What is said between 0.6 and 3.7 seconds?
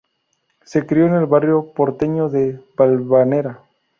Se crio en el barrio porteño de Balvanera.